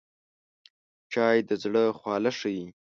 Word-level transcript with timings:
چای 1.11 1.37
د 1.49 1.51
زړه 1.63 1.83
خواله 1.99 2.31
ښيي 2.39 2.65